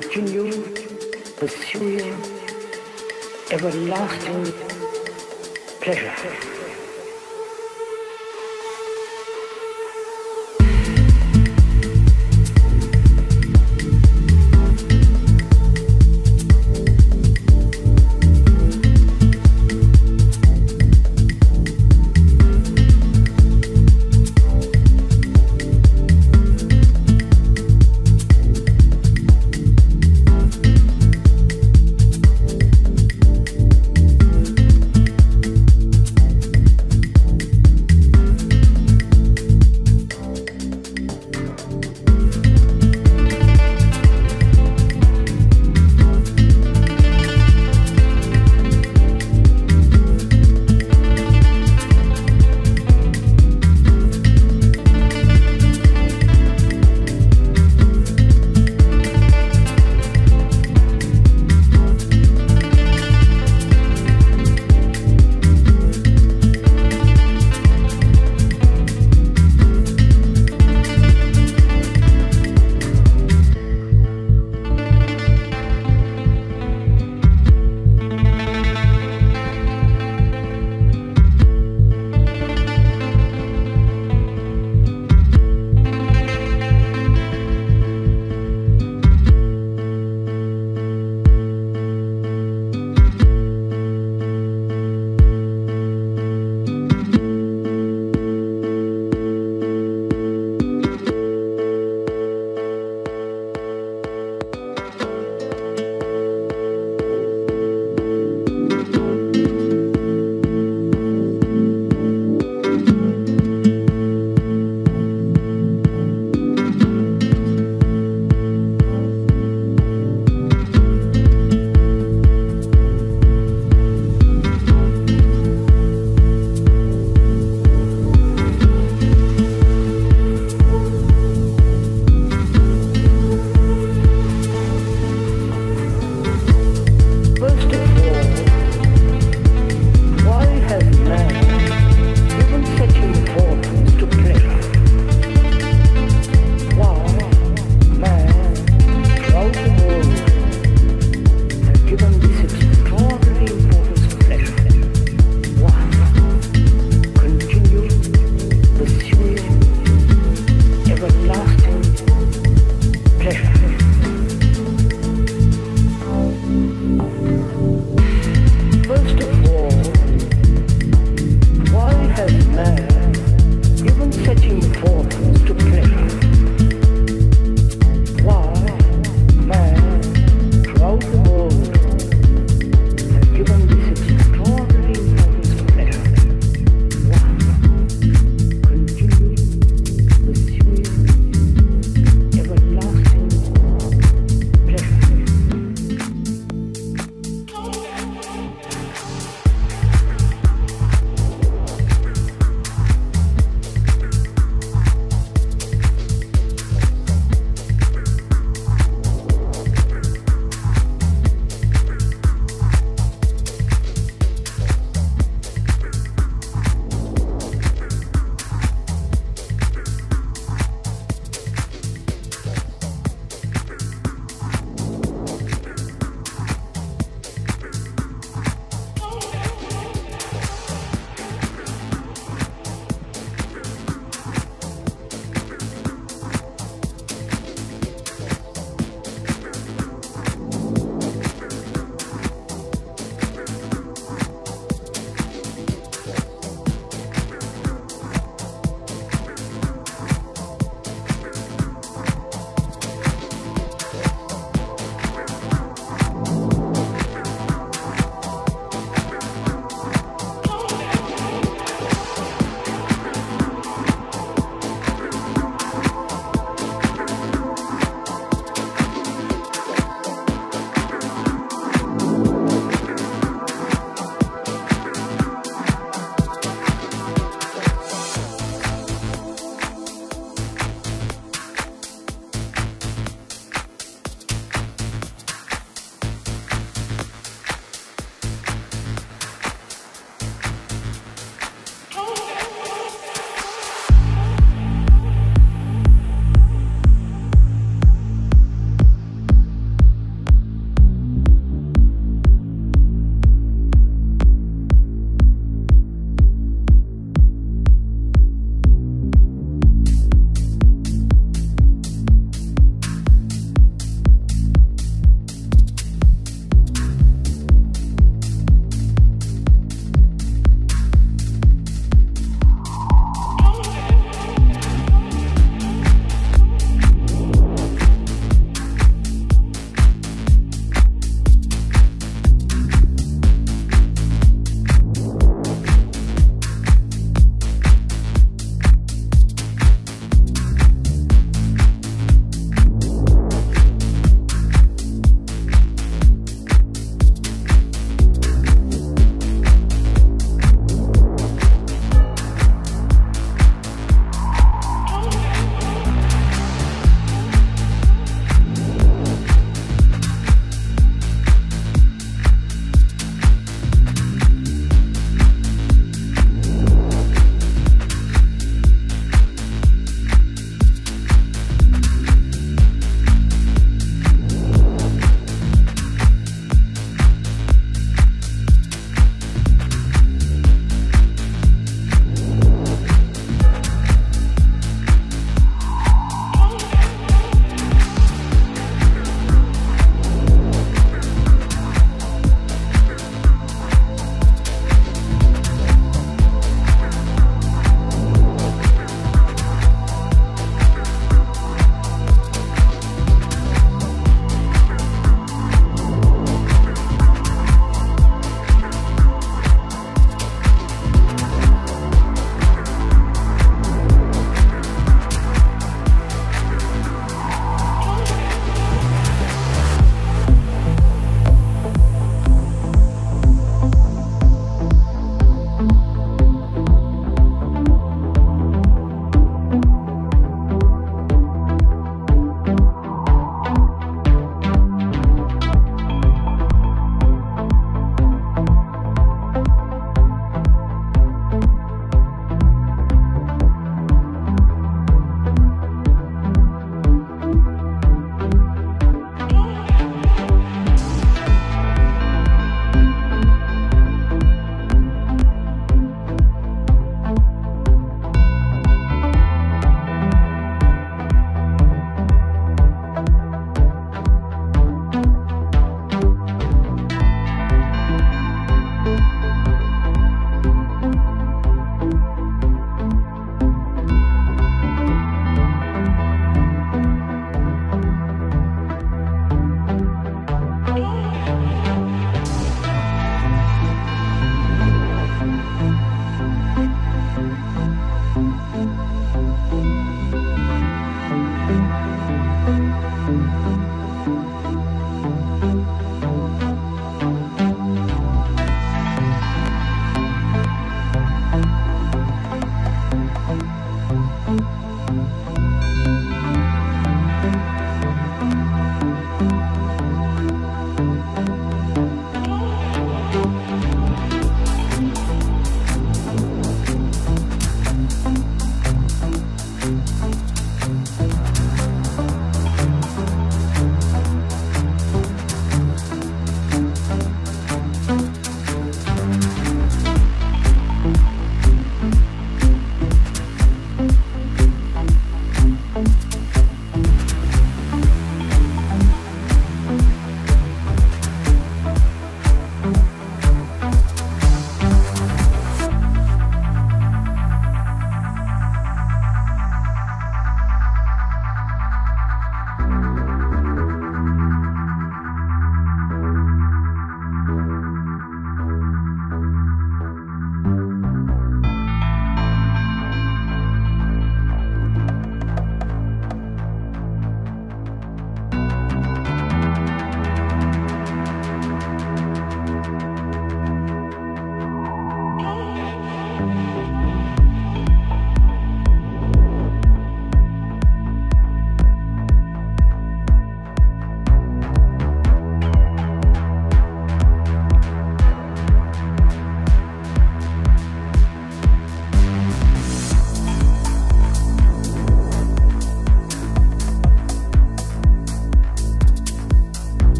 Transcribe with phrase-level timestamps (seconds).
[0.00, 0.50] continue
[1.36, 2.14] pursuing
[3.50, 4.52] everlasting
[5.80, 6.69] pleasure?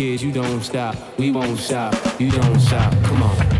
[0.00, 0.96] Kids, you don't stop.
[1.18, 1.94] We won't stop.
[2.18, 2.90] You don't stop.
[3.04, 3.59] Come on.